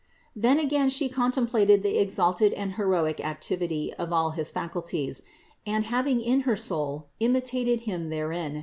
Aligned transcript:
Then 0.35 0.57
again 0.59 0.89
She 0.89 1.09
contemplated 1.09 1.83
the 1.83 1.99
exalted 1.99 2.53
and 2.53 2.73
heroic 2.73 3.19
activity 3.23 3.93
of 3.99 4.11
all 4.11 4.31
his 4.31 4.49
faculties, 4.49 5.21
and, 5.63 5.83
having 5.83 6.21
in 6.21 6.39
her 6.39 6.55
soul 6.55 7.09
imitated 7.19 7.81
Him 7.81 8.09
therein. 8.09 8.57